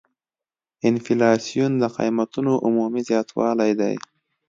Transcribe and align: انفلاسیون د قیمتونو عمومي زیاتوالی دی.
انفلاسیون 0.89 1.71
د 1.81 1.83
قیمتونو 1.97 2.53
عمومي 2.65 3.01
زیاتوالی 3.09 3.71
دی. 3.79 3.95